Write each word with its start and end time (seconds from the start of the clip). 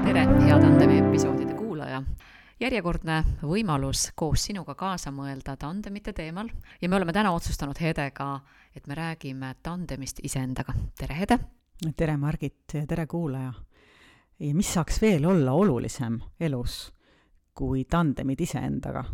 tere, 0.00 0.22
hea 0.44 0.58
Tandemi 0.60 0.98
episoodide 0.98 1.54
kuulaja! 1.54 2.02
järjekordne 2.60 3.18
võimalus 3.42 4.06
koos 4.16 4.46
sinuga 4.46 4.74
kaasa 4.78 5.10
mõelda 5.12 5.56
tandemite 5.60 6.14
teemal 6.16 6.48
ja 6.80 6.88
me 6.88 6.96
oleme 6.96 7.12
täna 7.12 7.32
otsustanud 7.36 7.78
Hedega, 7.80 8.28
et 8.76 8.86
me 8.86 8.96
räägime 8.96 9.54
tandemist 9.62 10.22
iseendaga. 10.24 10.74
tere, 10.98 11.18
Hede! 11.18 11.38
tere, 11.96 12.16
Margit 12.16 12.74
ja 12.74 12.86
tere, 12.86 13.06
kuulaja! 13.06 13.52
ja 14.38 14.54
mis 14.54 14.72
saaks 14.72 15.02
veel 15.02 15.26
olla 15.28 15.52
olulisem 15.52 16.20
elus 16.40 16.92
kui 17.54 17.84
tandemid 17.84 18.40
iseendaga? 18.40 19.04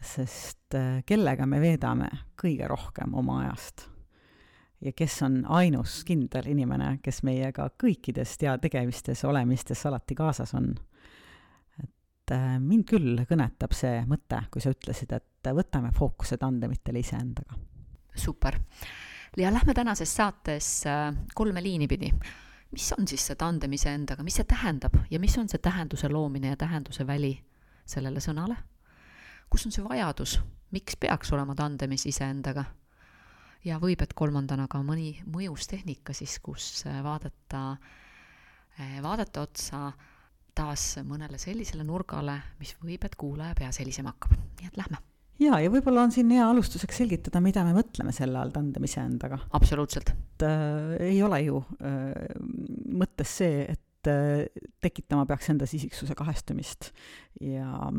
sest 0.00 0.74
äh, 0.74 1.02
kellega 1.06 1.46
me 1.46 1.60
veedame 1.60 2.10
kõige 2.40 2.68
rohkem 2.68 3.14
oma 3.14 3.42
ajast? 3.44 3.88
Ja 4.84 4.92
kes 4.92 5.22
on 5.22 5.44
ainus 5.48 6.02
kindel 6.04 6.48
inimene, 6.52 6.98
kes 7.02 7.22
meiega 7.24 7.68
kõikides 7.80 8.36
tea-, 8.40 8.56
tegemistes, 8.60 9.24
olemistes 9.24 9.86
alati 9.88 10.14
kaasas 10.14 10.54
on. 10.54 10.74
et 11.82 12.32
äh, 12.32 12.58
mind 12.60 12.86
küll 12.88 13.24
kõnetab 13.28 13.72
see 13.76 14.02
mõte, 14.08 14.42
kui 14.52 14.62
sa 14.62 14.72
ütlesid, 14.74 15.12
et 15.16 15.52
võtame 15.56 15.92
fookuse 15.96 16.36
tandemitele 16.40 17.00
iseendaga. 17.00 17.56
super. 18.14 18.60
ja 19.36 19.52
lähme 19.52 19.74
tänases 19.74 20.16
saates 20.16 20.86
äh, 20.86 21.14
kolme 21.34 21.62
liini 21.62 21.88
pidi. 21.88 22.12
mis 22.70 22.92
on 22.98 23.08
siis 23.08 23.26
see 23.26 23.36
tandem 23.36 23.72
iseendaga, 23.72 24.22
mis 24.22 24.34
see 24.34 24.44
tähendab 24.44 24.96
ja 25.10 25.20
mis 25.20 25.38
on 25.38 25.48
see 25.48 25.58
tähenduse 25.58 26.08
loomine 26.08 26.48
ja 26.48 26.56
tähenduse 26.56 27.06
väli 27.06 27.38
sellele 27.86 28.20
sõnale? 28.20 28.56
kus 29.50 29.66
on 29.66 29.72
see 29.72 29.84
vajadus, 29.84 30.40
miks 30.70 30.96
peaks 30.96 31.32
olema 31.32 31.54
tandemis 31.54 32.06
iseendaga 32.06 32.64
ja 33.64 33.78
võib, 33.82 34.02
et 34.04 34.12
kolmandana 34.16 34.66
ka 34.70 34.80
mõni 34.84 35.14
mõjustehnika 35.30 36.14
siis, 36.16 36.38
kus 36.44 36.84
äh, 36.88 37.00
vaadata, 37.04 37.64
äh, 38.80 38.98
vaadata 39.04 39.44
otsa 39.44 39.86
taas 40.54 41.00
mõnele 41.06 41.38
sellisele 41.40 41.84
nurgale, 41.86 42.36
mis 42.60 42.74
võib, 42.82 43.04
et 43.06 43.16
kuulaja 43.18 43.56
peas 43.58 43.80
helisema 43.82 44.14
hakkab, 44.14 44.36
nii 44.60 44.70
et 44.70 44.76
lähme. 44.78 45.00
jaa, 45.42 45.58
ja 45.64 45.70
võib-olla 45.72 46.04
on 46.06 46.12
siin 46.14 46.30
hea 46.30 46.44
alustuseks 46.46 47.00
selgitada, 47.02 47.42
mida 47.42 47.64
me 47.66 47.74
mõtleme 47.76 48.14
selle 48.14 48.38
all 48.38 48.54
tandemise 48.54 49.02
endaga. 49.02 49.40
absoluutselt. 49.58 50.14
et 50.14 50.46
äh, 50.46 50.94
ei 51.10 51.22
ole 51.26 51.40
ju 51.46 51.64
äh, 51.80 52.12
mõttes 52.94 53.38
see, 53.40 53.64
et 53.74 54.10
äh, 54.10 54.44
tekitama 54.84 55.26
peaks 55.26 55.50
endas 55.50 55.74
isiksuse 55.74 56.14
kahestumist 56.14 56.92
ja, 57.40 57.90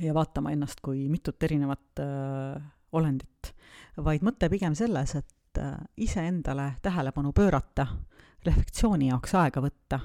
ja 0.00 0.16
vaatama 0.16 0.54
ennast 0.54 0.80
kui 0.84 1.08
mitut 1.12 1.42
erinevat 1.44 2.00
äh, 2.00 2.62
olendit 2.94 3.54
vaid 4.02 4.24
mõte 4.26 4.48
pigem 4.50 4.74
selles, 4.74 5.14
et 5.14 5.58
äh, 5.58 5.76
iseendale 5.96 6.74
tähelepanu 6.82 7.32
pöörata, 7.32 7.86
reflektsiooni 8.46 9.08
jaoks 9.08 9.34
aega 9.38 9.62
võtta 9.64 10.00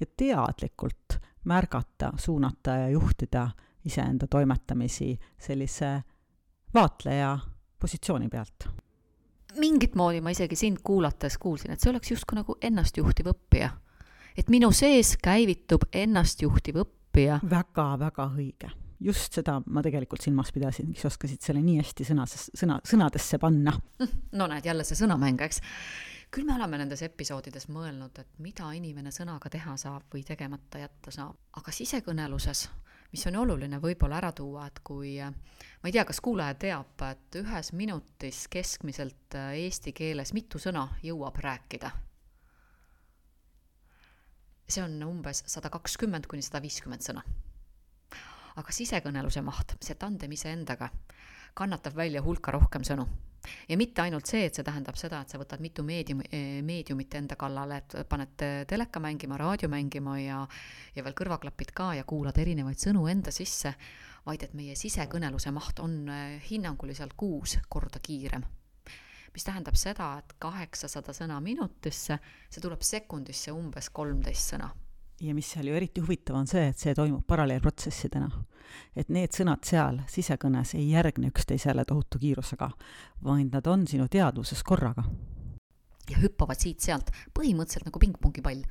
ja 0.00 0.06
teadlikult 0.16 1.18
märgata, 1.48 2.12
suunata 2.18 2.76
ja 2.82 2.88
juhtida 2.88 3.48
iseenda 3.84 4.26
toimetamisi 4.26 5.14
sellise 5.40 6.02
vaatleja 6.74 7.38
positsiooni 7.80 8.28
pealt. 8.28 8.68
mingit 9.56 9.94
moodi 9.94 10.20
ma 10.20 10.30
isegi 10.30 10.56
sind 10.56 10.78
kuulates 10.82 11.38
kuulsin, 11.38 11.70
et 11.70 11.80
see 11.80 11.90
oleks 11.90 12.10
justkui 12.10 12.36
nagu 12.36 12.56
ennastjuhtiv 12.60 13.30
õppija. 13.32 13.70
et 14.36 14.48
minu 14.48 14.72
sees 14.72 15.16
käivitub 15.22 15.88
ennastjuhtiv 15.92 16.82
õppija 16.84 17.40
väga,. 17.42 17.56
väga-väga 17.56 18.30
õige 18.36 18.87
just 19.00 19.38
seda 19.38 19.58
ma 19.66 19.82
tegelikult 19.84 20.22
silmas 20.24 20.50
pidasin, 20.54 20.90
kes 20.94 21.06
oskasid 21.08 21.44
selle 21.44 21.62
nii 21.62 21.78
hästi 21.80 22.06
sõnas, 22.08 22.48
sõna, 22.58 22.78
sõnadesse 22.86 23.38
panna. 23.42 23.74
no 24.38 24.48
näed, 24.50 24.66
jälle 24.66 24.86
see 24.86 24.98
sõnamäng, 24.98 25.40
eks. 25.46 25.62
küll 26.34 26.48
me 26.48 26.56
oleme 26.58 26.80
nendes 26.80 27.02
episoodides 27.06 27.68
mõelnud, 27.72 28.18
et 28.18 28.42
mida 28.42 28.72
inimene 28.76 29.12
sõnaga 29.14 29.50
teha 29.52 29.76
saab 29.80 30.10
või 30.14 30.24
tegemata 30.26 30.82
jätta 30.82 31.14
saab, 31.14 31.38
aga 31.60 31.74
sisekõneluses, 31.74 32.66
mis 33.12 33.24
on 33.30 33.38
oluline 33.44 33.80
võib-olla 33.80 34.18
ära 34.18 34.32
tuua, 34.36 34.66
et 34.68 34.82
kui 34.84 35.16
ma 35.22 35.88
ei 35.88 35.94
tea, 35.94 36.04
kas 36.04 36.20
kuulaja 36.20 36.58
teab, 36.58 36.98
et 37.08 37.40
ühes 37.40 37.72
minutis 37.72 38.44
keskmiselt 38.50 39.38
eesti 39.54 39.94
keeles 39.96 40.34
mitu 40.36 40.60
sõna 40.60 40.88
jõuab 41.02 41.38
rääkida 41.44 41.94
see 44.68 44.82
on 44.84 45.00
umbes 45.00 45.46
sada 45.48 45.70
kakskümmend 45.72 46.26
kuni 46.28 46.44
sada 46.44 46.60
viiskümmend 46.60 47.00
sõna 47.00 47.22
aga 48.58 48.74
sisekõneluse 48.74 49.42
maht, 49.46 49.76
see 49.84 49.96
tandem 49.98 50.32
iseendaga, 50.34 50.90
kannatab 51.58 51.96
välja 51.98 52.22
hulka 52.22 52.52
rohkem 52.54 52.84
sõnu. 52.86 53.06
ja 53.68 53.76
mitte 53.78 54.02
ainult 54.02 54.26
see, 54.26 54.44
et 54.48 54.54
see 54.54 54.64
tähendab 54.66 54.96
seda, 54.98 55.20
et 55.22 55.30
sa 55.30 55.38
võtad 55.38 55.60
mitu 55.62 55.82
meedium, 55.86 56.20
eh, 56.26 56.58
meediumit 56.62 57.14
enda 57.14 57.36
kallale, 57.36 57.76
et 57.76 57.94
paned 58.08 58.44
teleka 58.68 59.00
mängima, 59.00 59.38
raadio 59.38 59.68
mängima 59.68 60.18
ja 60.20 60.46
ja 60.96 61.04
veel 61.04 61.14
kõrvaklapid 61.14 61.72
ka 61.72 61.94
ja 61.94 62.04
kuulad 62.04 62.38
erinevaid 62.38 62.76
sõnu 62.76 63.06
enda 63.08 63.30
sisse, 63.30 63.74
vaid 64.26 64.42
et 64.42 64.54
meie 64.54 64.74
sisekõneluse 64.76 65.50
maht 65.54 65.78
on 65.78 66.08
eh, 66.08 66.42
hinnanguliselt 66.50 67.14
kuus 67.16 67.58
korda 67.68 68.02
kiirem 68.02 68.44
mis 69.32 69.44
tähendab 69.44 69.76
seda, 69.76 70.16
et 70.18 70.34
kaheksasada 70.40 71.12
sõna 71.14 71.38
minutisse, 71.40 72.18
see 72.50 72.60
tuleb 72.60 72.82
sekundisse 72.82 73.52
umbes 73.54 73.90
kolmteist 73.94 74.54
sõna 74.54 74.72
ja 75.20 75.34
mis 75.34 75.50
seal 75.50 75.66
ju 75.66 75.74
eriti 75.74 76.00
huvitav 76.00 76.36
on 76.38 76.46
see, 76.46 76.68
et 76.70 76.78
see 76.78 76.94
toimub 76.94 77.26
paralleelprotsessidena. 77.26 78.30
et 78.96 79.08
need 79.08 79.32
sõnad 79.32 79.64
seal 79.64 80.02
sisekõnes 80.12 80.74
ei 80.76 80.90
järgne 80.90 81.30
üksteisele 81.32 81.84
tohutu 81.88 82.18
kiirusega, 82.18 82.68
vaid 83.24 83.52
nad 83.52 83.66
on 83.66 83.86
sinu 83.86 84.08
teadvuses 84.08 84.62
korraga. 84.62 85.04
ja 86.10 86.18
hüppavad 86.22 86.60
siit-sealt, 86.60 87.10
põhimõtteliselt 87.34 87.88
nagu 87.88 87.98
pingpongi 87.98 88.42
pall 88.42 88.62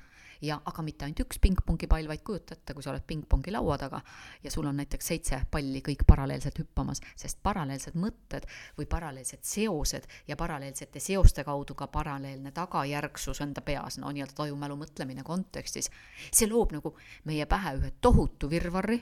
ja 0.42 0.60
aga 0.66 0.84
mitte 0.86 1.06
ainult 1.06 1.24
üks 1.26 1.40
pingpongipall, 1.44 2.08
vaid 2.08 2.24
kujuta 2.26 2.58
ette, 2.58 2.74
kui 2.74 2.86
sa 2.86 2.92
oled 2.94 3.06
pingpongi 3.08 3.54
laua 3.54 3.78
taga 3.78 4.02
ja 4.44 4.52
sul 4.54 4.68
on 4.70 4.78
näiteks 4.82 5.12
seitse 5.14 5.42
palli 5.52 5.82
kõik 5.86 6.06
paralleelselt 6.08 6.60
hüppamas, 6.62 7.02
sest 7.16 7.42
paralleelsed 7.44 7.98
mõtted 7.98 8.48
või 8.78 8.88
paralleelsed 8.90 9.44
seosed 9.48 10.08
ja 10.28 10.38
paralleelsete 10.40 11.02
seoste 11.04 11.44
kaudu 11.48 11.76
ka 11.78 11.90
paralleelne 11.92 12.52
tagajärgsus 12.52 13.42
enda 13.46 13.62
peas, 13.62 13.98
no 13.98 14.12
nii-öelda 14.12 14.38
tajumälu 14.38 14.80
mõtlemine 14.80 15.26
kontekstis, 15.28 15.92
see 16.32 16.50
loob 16.50 16.76
nagu 16.78 16.96
meie 17.26 17.46
pähe 17.46 17.78
ühe 17.80 17.94
tohutu 18.02 18.50
virvarri 18.50 19.02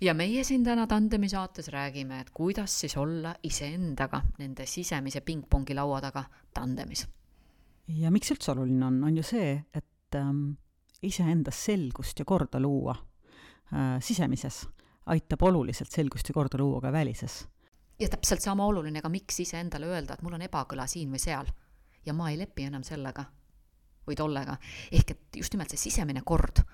ja 0.00 0.14
meie 0.14 0.44
siin 0.44 0.64
täna 0.64 0.86
Tandemi 0.86 1.28
saates 1.28 1.68
räägime, 1.68 2.20
et 2.20 2.30
kuidas 2.34 2.80
siis 2.80 2.96
olla 2.96 3.34
iseendaga 3.42 4.22
nende 4.38 4.66
sisemise 4.66 5.20
pingpongi 5.20 5.74
laua 5.74 6.00
taga 6.00 6.24
tandemis. 6.54 7.06
ja 7.88 8.10
miks 8.10 8.30
üldse 8.30 8.52
oluline 8.52 8.86
on, 8.86 9.04
on 9.04 9.16
ju 9.16 9.22
see, 9.26 9.64
et 9.74 9.84
ähm, 10.18 10.52
iseendas 11.02 11.64
selgust 11.64 12.18
ja 12.18 12.24
korda 12.24 12.60
luua 12.60 12.94
äh, 12.94 13.96
sisemises, 14.00 14.66
aitab 15.06 15.42
oluliselt 15.42 15.90
selgust 15.90 16.28
ja 16.28 16.34
korda 16.34 16.58
luua 16.58 16.80
ka 16.80 16.92
välises. 16.92 17.46
ja 18.00 18.08
täpselt 18.08 18.40
sama 18.40 18.66
oluline 18.66 19.02
ka, 19.02 19.08
miks 19.08 19.40
iseendale 19.40 19.86
öelda, 19.86 20.14
et 20.14 20.22
mul 20.22 20.34
on 20.38 20.42
ebakõla 20.42 20.86
siin 20.86 21.10
või 21.12 21.20
seal 21.20 21.46
ja 22.06 22.12
ma 22.16 22.30
ei 22.30 22.38
lepi 22.38 22.68
enam 22.68 22.82
sellega 22.82 23.24
või 24.06 24.16
tollega. 24.16 24.56
ehk 24.92 25.10
et 25.10 25.36
just 25.36 25.52
nimelt 25.54 25.70
see 25.70 25.88
sisemine 25.90 26.22
kord 26.24 26.64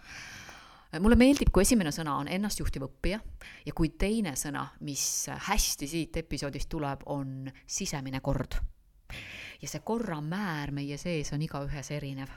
mulle 1.00 1.16
meeldib, 1.18 1.50
kui 1.53 1.64
esimene 1.66 1.91
sõna 1.92 2.16
on 2.20 2.28
ennastjuhtiv 2.30 2.86
õppija 2.86 3.18
ja 3.66 3.74
kui 3.74 3.91
teine 3.98 4.36
sõna, 4.38 4.66
mis 4.86 5.26
hästi 5.48 5.88
siit 5.91 6.16
episoodist 6.22 6.70
tuleb, 6.72 7.03
on 7.06 7.50
sisemine 7.66 8.20
kord. 8.20 8.58
ja 9.62 9.68
see 9.68 9.80
korra 9.80 10.20
määr 10.20 10.70
meie 10.72 10.98
sees 10.98 11.32
on 11.32 11.42
igaühes 11.42 11.91
erinev 11.91 12.28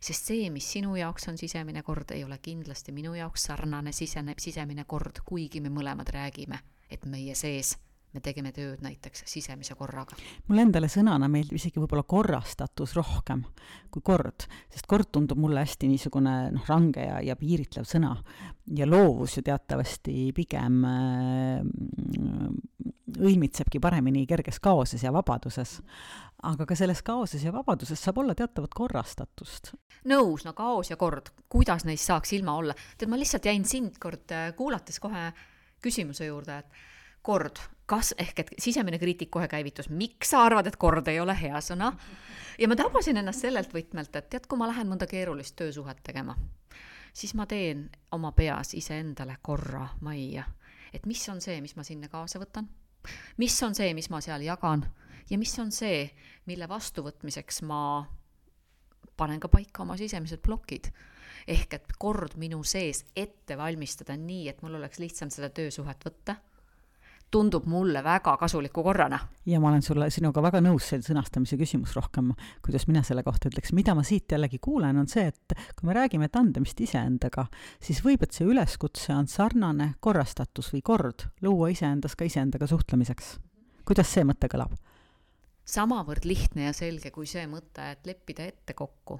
sest 0.00 0.32
see, 0.32 0.50
mis 0.50 0.68
sinu 0.76 0.96
jaoks 0.96 1.28
on 1.28 1.38
sisemine 1.40 1.82
kord, 1.82 2.10
ei 2.16 2.24
ole 2.24 2.38
kindlasti 2.42 2.92
minu 2.92 3.14
jaoks 3.14 3.48
sarnane 3.50 3.92
sisene, 3.92 4.36
sisemine 4.38 4.84
kord, 4.84 5.22
kuigi 5.24 5.60
me 5.64 5.72
mõlemad 5.72 6.12
räägime, 6.14 6.60
et 6.90 7.06
meie 7.06 7.34
sees 7.38 7.76
me 8.14 8.22
tegime 8.22 8.52
tööd 8.54 8.82
näiteks 8.84 9.24
sisemise 9.26 9.74
korraga. 9.78 10.16
mulle 10.48 10.62
endale 10.68 10.88
sõnana 10.90 11.28
meeldib 11.30 11.58
isegi 11.58 11.80
võib-olla 11.82 12.04
korrastatus 12.06 12.94
rohkem 12.94 13.42
kui 13.90 14.04
kord, 14.06 14.46
sest 14.72 14.86
kord 14.90 15.10
tundub 15.12 15.40
mulle 15.42 15.64
hästi 15.64 15.90
niisugune 15.90 16.34
noh, 16.54 16.66
range 16.70 17.02
ja, 17.02 17.20
ja 17.22 17.36
piiritlev 17.38 17.86
sõna. 17.88 18.14
ja 18.76 18.86
loovus 18.86 19.38
ju 19.38 19.42
teatavasti 19.46 20.30
pigem 20.36 20.84
äh, 20.88 21.60
õilmitsebki 23.20 23.80
paremini 23.80 24.24
kerges 24.26 24.60
kaoses 24.60 25.02
ja 25.02 25.12
vabaduses. 25.12 25.80
aga 26.44 26.66
ka 26.66 26.76
selles 26.76 27.00
kaoses 27.02 27.44
ja 27.44 27.52
vabaduses 27.52 28.02
saab 28.04 28.18
olla 28.18 28.34
teatavat 28.34 28.74
korrastatust. 28.74 29.74
nõus, 30.04 30.44
no 30.44 30.52
kaos 30.52 30.90
ja 30.90 30.96
kord, 30.96 31.30
kuidas 31.48 31.84
neist 31.84 32.04
saaks 32.04 32.32
ilma 32.32 32.56
olla? 32.56 32.74
tead, 32.98 33.10
ma 33.10 33.16
lihtsalt 33.16 33.44
jäin 33.44 33.64
sind 33.64 33.98
kord 33.98 34.30
äh, 34.32 34.52
kuulates 34.56 35.00
kohe 35.00 35.32
küsimuse 35.82 36.26
juurde, 36.26 36.58
et 36.58 36.66
kord, 37.22 37.60
kas, 37.86 38.14
ehk 38.18 38.38
et 38.38 38.52
sisemine 38.58 38.98
kriitik 38.98 39.30
kohe 39.30 39.48
käivitus, 39.48 39.88
miks 39.88 40.30
sa 40.34 40.44
arvad, 40.44 40.66
et 40.66 40.76
kord 40.76 41.08
ei 41.08 41.20
ole 41.20 41.36
hea 41.40 41.60
sõna? 41.60 41.92
ja 42.58 42.68
ma 42.68 42.76
tabasin 42.76 43.16
ennast 43.16 43.44
sellelt 43.44 43.72
võtmelt, 43.74 44.16
et 44.16 44.30
tead, 44.30 44.46
kui 44.46 44.58
ma 44.60 44.68
lähen 44.68 44.88
mõnda 44.90 45.08
keerulist 45.10 45.56
töösuhet 45.56 46.02
tegema, 46.04 46.36
siis 47.12 47.34
ma 47.34 47.46
teen 47.46 47.88
oma 48.12 48.32
peas 48.32 48.74
iseendale 48.74 49.38
korra 49.42 49.88
majja, 50.00 50.44
et 50.92 51.06
mis 51.06 51.28
on 51.28 51.40
see, 51.40 51.60
mis 51.60 51.76
ma 51.76 51.84
sinna 51.86 52.08
kaasa 52.12 52.42
võtan 52.42 52.68
mis 53.36 53.56
on 53.62 53.74
see, 53.74 53.94
mis 53.94 54.10
ma 54.10 54.20
seal 54.24 54.44
jagan 54.46 54.84
ja 55.30 55.38
mis 55.38 55.54
on 55.58 55.72
see, 55.72 56.08
mille 56.46 56.68
vastuvõtmiseks 56.68 57.62
ma 57.68 58.04
panen 59.16 59.40
ka 59.40 59.48
paika 59.48 59.82
oma 59.82 59.96
sisemised 59.96 60.42
plokid. 60.44 60.90
ehk 61.46 61.74
et 61.74 61.92
kord 61.98 62.38
minu 62.40 62.62
sees 62.64 63.04
ette 63.16 63.56
valmistada 63.58 64.16
nii, 64.16 64.48
et 64.48 64.62
mul 64.62 64.78
oleks 64.78 64.98
lihtsam 64.98 65.30
seda 65.30 65.50
töösuhet 65.52 66.04
võtta 66.04 66.38
tundub 67.34 67.66
mulle 67.66 68.02
väga 68.04 68.36
kasuliku 68.38 68.82
korrana. 68.86 69.18
ja 69.46 69.60
ma 69.60 69.68
olen 69.68 69.82
sulle, 69.82 70.06
sinuga 70.10 70.42
väga 70.42 70.60
nõus, 70.62 70.86
see 70.88 71.02
sõnastamise 71.02 71.58
küsimus 71.58 71.94
rohkem, 71.96 72.30
kuidas 72.64 72.86
mina 72.86 73.02
selle 73.06 73.24
kohta 73.26 73.50
ütleks, 73.50 73.72
mida 73.74 73.94
ma 73.98 74.04
siit 74.06 74.30
jällegi 74.30 74.60
kuulen, 74.62 75.00
on 75.02 75.10
see, 75.10 75.26
et 75.32 75.56
kui 75.74 75.88
me 75.88 75.96
räägime 75.96 76.28
tandemist 76.32 76.80
iseendaga, 76.84 77.46
siis 77.82 78.04
võib, 78.04 78.22
et 78.22 78.36
see 78.36 78.46
üleskutse 78.46 79.14
on 79.16 79.26
sarnane 79.30 79.94
korrastatus 80.00 80.70
või 80.76 80.84
kord 80.86 81.26
luua 81.42 81.72
iseendas 81.74 82.14
ka 82.14 82.28
iseendaga 82.28 82.68
suhtlemiseks. 82.70 83.38
kuidas 83.84 84.12
see 84.14 84.24
mõte 84.24 84.50
kõlab? 84.52 84.76
samavõrd 85.64 86.28
lihtne 86.28 86.68
ja 86.68 86.76
selge 86.76 87.10
kui 87.10 87.26
see 87.26 87.46
mõte, 87.50 87.90
et 87.96 88.06
leppida 88.06 88.46
ette 88.46 88.76
kokku, 88.78 89.18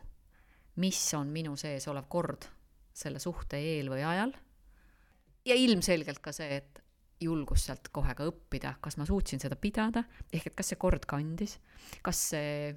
mis 0.77 1.03
on 1.19 1.33
minu 1.33 1.57
sees 1.57 1.89
olev 1.89 2.07
kord 2.09 2.47
selle 2.95 3.19
suhte 3.19 3.59
eel 3.59 3.91
või 3.91 4.05
ajal 4.07 4.37
ja 5.45 5.59
ilmselgelt 5.59 6.23
ka 6.23 6.33
see, 6.33 6.63
et 6.63 6.84
julgus 7.25 7.67
sealt 7.69 7.91
kohe 7.95 8.15
ka 8.17 8.27
õppida, 8.29 8.77
kas 8.85 8.99
ma 9.01 9.07
suutsin 9.09 9.43
seda 9.43 9.57
pidada, 9.61 10.05
ehk 10.33 10.51
et 10.51 10.57
kas 10.59 10.73
see 10.73 10.81
kord 10.81 11.07
kandis, 11.11 11.59
kas 12.05 12.21
see 12.35 12.75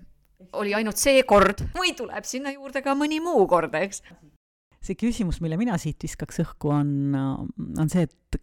oli 0.57 0.73
ainult 0.77 0.99
see 1.01 1.23
kord 1.27 1.63
või 1.77 1.93
tuleb 1.97 2.27
sinna 2.27 2.53
juurde 2.53 2.83
ka 2.85 2.93
mõni 2.97 3.19
muu 3.23 3.47
kord, 3.49 3.73
eks. 3.77 4.03
see 4.81 4.97
küsimus, 4.99 5.41
mille 5.41 5.57
mina 5.59 5.77
siit 5.81 6.03
viskaks 6.03 6.43
õhku, 6.43 6.71
on, 6.73 7.17
on 7.17 7.89
see, 7.91 8.05
et 8.05 8.39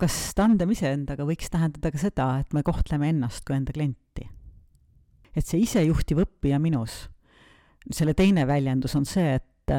kas 0.00 0.16
tandem 0.38 0.72
iseendaga 0.72 1.26
võiks 1.28 1.50
tähendada 1.52 1.92
ka 1.92 2.00
seda, 2.00 2.28
et 2.42 2.54
me 2.56 2.64
kohtleme 2.66 3.10
ennast 3.12 3.44
kui 3.46 3.58
enda 3.58 3.74
klienti? 3.74 4.28
et 5.36 5.46
see 5.46 5.60
isejuhtiv 5.62 6.24
õppija 6.24 6.58
minus, 6.58 7.04
selle 7.94 8.14
teine 8.16 8.42
väljendus 8.48 8.96
on 8.98 9.04
see, 9.06 9.36
et 9.38 9.74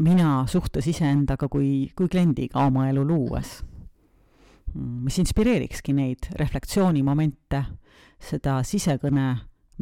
mina 0.00 0.40
suhtes 0.50 0.88
iseendaga 0.90 1.46
kui, 1.52 1.92
kui 1.94 2.08
kliendiga 2.10 2.64
oma 2.66 2.88
elu 2.90 3.04
luues 3.06 3.60
mis 4.74 5.18
inspireerikski 5.20 5.94
neid 5.96 6.30
reflektsioonimomente, 6.40 7.64
seda 8.22 8.60
sisekõne 8.66 9.26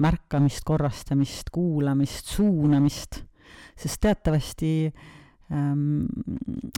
märkamist, 0.00 0.64
korrastamist, 0.66 1.50
kuulamist, 1.52 2.31
suunamist, 2.32 3.20
sest 3.78 4.00
teatavasti 4.00 4.72
ähm, 5.52 6.06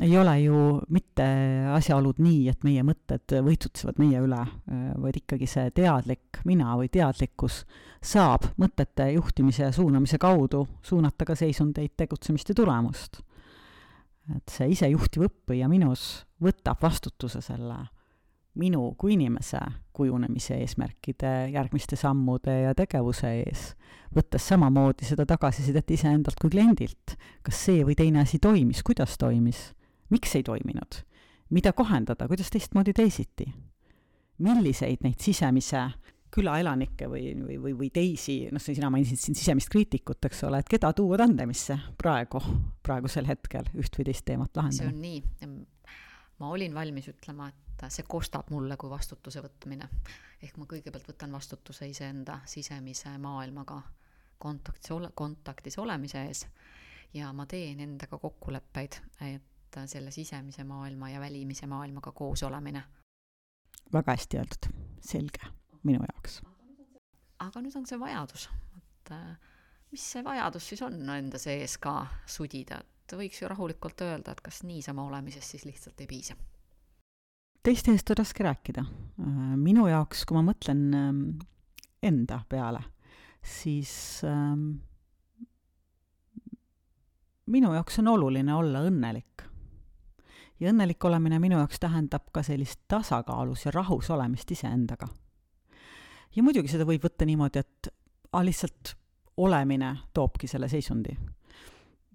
ei 0.03 0.17
ole 0.19 0.35
ju 0.41 0.59
mitte 0.95 1.27
asjaolud 1.77 2.19
nii, 2.23 2.47
et 2.51 2.67
meie 2.67 2.85
mõtted 2.87 3.37
võitsutsevad 3.47 4.01
meie 4.03 4.23
üle, 4.25 4.41
äh, 4.43 4.85
vaid 5.03 5.21
ikkagi 5.23 5.49
see 5.51 5.71
teadlik 5.77 6.43
mina 6.49 6.75
või 6.81 6.91
teadlikkus 6.93 7.63
saab 8.03 8.49
mõtete 8.59 9.13
juhtimise 9.15 9.69
ja 9.69 9.75
suunamise 9.75 10.19
kaudu 10.19 10.65
suunata 10.83 11.29
ka 11.29 11.37
seisundeid, 11.39 11.95
tegutsemist 11.97 12.51
ja 12.51 12.59
tulemust. 12.59 13.23
et 14.37 14.49
see 14.55 14.69
isejuhtiv 14.71 15.25
õppija 15.27 15.69
minus 15.69 16.25
võtab 16.43 16.79
vastutuse 16.83 17.41
selle 17.43 17.81
minu 18.59 18.95
kui 19.01 19.15
inimese 19.17 19.61
kujunemise 19.97 20.59
eesmärkide, 20.61 21.33
järgmiste 21.53 21.97
sammude 21.97 22.55
ja 22.67 22.75
tegevuse 22.77 23.31
ees, 23.43 23.65
võttes 24.15 24.45
samamoodi 24.49 25.09
seda 25.09 25.27
tagasisidet 25.29 25.91
iseendalt 25.91 26.41
kui 26.41 26.53
kliendilt. 26.53 27.17
kas 27.43 27.65
see 27.69 27.85
või 27.85 27.97
teine 27.97 28.23
asi 28.25 28.39
toimis, 28.39 28.83
kuidas 28.83 29.17
toimis, 29.19 29.73
miks 30.11 30.37
ei 30.37 30.43
toiminud, 30.43 31.03
mida 31.51 31.73
kohendada, 31.73 32.29
kuidas 32.29 32.51
teistmoodi 32.51 32.93
teisiti? 32.93 33.53
milliseid 34.43 35.05
neid 35.05 35.21
sisemise 35.21 35.85
külaelanikke 36.33 37.07
või, 37.11 37.35
või, 37.37 37.59
või, 37.61 37.75
või 37.79 37.89
teisi, 37.93 38.49
noh, 38.51 38.63
sina 38.63 38.89
mainisid 38.91 39.21
siin 39.21 39.37
sisemist 39.37 39.69
kriitikut, 39.71 40.25
eks 40.25 40.41
ole, 40.49 40.63
et 40.63 40.71
keda 40.71 40.93
tuua 40.97 41.19
tandemisse 41.21 41.77
praegu, 42.01 42.41
praegusel 42.83 43.29
hetkel 43.29 43.69
üht 43.77 43.99
või 43.99 44.09
teist 44.09 44.25
teemat 44.27 44.57
lahendama? 44.57 44.89
see 44.89 44.89
on 44.89 45.03
nii. 45.05 45.61
ma 46.41 46.51
olin 46.57 46.75
valmis 46.75 47.11
ütlema, 47.13 47.51
et 47.53 47.72
et 47.87 47.95
see 47.95 48.07
kostab 48.09 48.51
mulle 48.51 48.77
kui 48.77 48.91
vastutuse 48.91 49.43
võtmine. 49.43 49.89
ehk 50.43 50.57
ma 50.59 50.67
kõigepealt 50.67 51.09
võtan 51.09 51.33
vastutuse 51.33 51.89
iseenda 51.89 52.41
sisemise 52.47 53.17
maailmaga 53.19 53.83
kontaktis 54.43 54.91
ole, 54.91 55.11
kontaktis 55.15 55.79
olemise 55.79 56.25
ees 56.27 56.47
ja 57.15 57.33
ma 57.33 57.47
teen 57.47 57.81
endaga 57.81 58.19
kokkuleppeid, 58.19 58.99
et 59.21 59.81
selle 59.87 60.11
sisemise 60.11 60.65
maailma 60.65 61.11
ja 61.11 61.21
välimise 61.21 61.67
maailmaga 61.67 62.13
koos 62.13 62.43
olemine. 62.43 62.83
väga 63.93 64.13
hästi 64.13 64.39
öeldud, 64.39 64.71
selge 65.01 65.53
minu 65.83 66.01
jaoks. 66.13 66.41
aga 67.39 67.61
nüüd 67.61 67.77
on 67.77 67.87
see 67.87 68.01
vajadus, 68.01 68.49
et 68.77 69.15
mis 69.93 70.09
see 70.15 70.25
vajadus 70.25 70.69
siis 70.69 70.83
on 70.83 70.99
enda 71.17 71.39
sees 71.39 71.79
ka 71.79 72.07
sudida, 72.27 72.81
et 72.81 73.17
võiks 73.19 73.43
ju 73.43 73.49
rahulikult 73.49 74.01
öelda, 74.01 74.33
et 74.33 74.41
kas 74.41 74.63
niisama 74.63 75.05
olemisest 75.05 75.57
siis 75.57 75.69
lihtsalt 75.69 76.01
ei 76.01 76.07
piisa 76.07 76.37
teiste 77.63 77.93
eest 77.93 78.11
on 78.11 78.19
raske 78.19 78.45
rääkida. 78.45 78.85
Äh, 79.21 79.57
minu 79.57 79.87
jaoks, 79.91 80.25
kui 80.27 80.37
ma 80.39 80.45
mõtlen 80.47 80.83
ähm, 80.97 81.21
enda 82.03 82.41
peale, 82.49 82.83
siis 83.43 83.93
ähm, 84.27 84.83
minu 87.47 87.73
jaoks 87.75 88.01
on 88.03 88.13
oluline 88.17 88.55
olla 88.55 88.85
õnnelik. 88.89 89.49
ja 90.61 90.71
õnnelik 90.71 91.05
olemine 91.05 91.39
minu 91.43 91.59
jaoks 91.59 91.81
tähendab 91.83 92.29
ka 92.33 92.43
sellist 92.47 92.85
tasakaalus 92.89 93.65
ja 93.67 93.73
rahus 93.75 94.11
olemist 94.11 94.51
iseendaga. 94.51 95.09
ja 96.37 96.43
muidugi 96.43 96.69
seda 96.69 96.87
võib 96.89 97.05
võtta 97.05 97.27
niimoodi, 97.27 97.59
et 97.59 97.89
a, 98.33 98.45
lihtsalt 98.45 98.97
olemine 99.37 99.97
toobki 100.15 100.47
selle 100.47 100.69
seisundi 100.69 101.17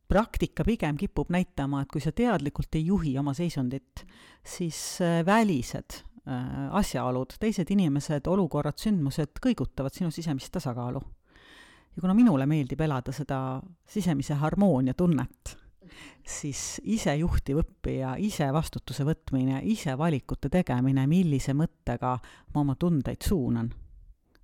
praktika 0.08 0.64
pigem 0.64 0.98
kipub 0.98 1.32
näitama, 1.34 1.84
et 1.84 1.92
kui 1.92 2.02
sa 2.04 2.14
teadlikult 2.16 2.76
ei 2.80 2.86
juhi 2.88 3.14
oma 3.20 3.34
seisundit, 3.38 4.06
siis 4.46 4.80
äh, 5.04 5.20
välised 5.26 6.00
äh, 6.00 6.68
asjaolud, 6.80 7.36
teised 7.40 7.72
inimesed, 7.76 8.28
olukorrad, 8.32 8.80
sündmused 8.80 9.42
kõigutavad 9.44 9.96
sinu 9.96 10.12
sisemist 10.12 10.52
tasakaalu. 10.56 11.02
ja 11.96 12.02
kuna 12.02 12.14
minule 12.14 12.46
meeldib 12.46 12.82
elada 12.82 13.12
seda 13.12 13.62
sisemise 13.90 14.38
harmoonia 14.38 14.94
tunnet, 14.94 15.58
siis 16.28 16.82
isejuhtiv 16.84 17.64
õppija, 17.64 18.16
ise 18.20 18.48
vastutuse 18.54 19.04
võtmine, 19.04 19.62
ise 19.64 19.98
valikute 19.98 20.50
tegemine, 20.50 21.08
millise 21.08 21.54
mõttega 21.54 22.18
ma 22.54 22.62
oma 22.62 22.76
tundeid 22.76 23.24
suunan, 23.24 23.72